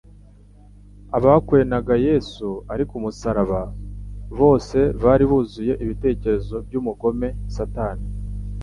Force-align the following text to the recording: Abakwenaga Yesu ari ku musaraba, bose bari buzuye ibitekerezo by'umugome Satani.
Abakwenaga 1.17 1.93
Yesu 2.07 2.47
ari 2.73 2.83
ku 2.89 2.95
musaraba, 3.03 3.61
bose 4.39 4.77
bari 5.03 5.23
buzuye 5.31 5.73
ibitekerezo 5.83 6.55
by'umugome 6.67 7.27
Satani. 7.55 8.05